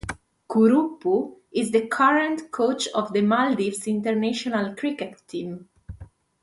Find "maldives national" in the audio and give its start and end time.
3.21-4.73